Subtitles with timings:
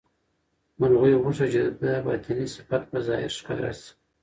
[0.79, 3.91] مرغۍ غوښتل چې د ده باطني صفت په ظاهر ښکاره شي.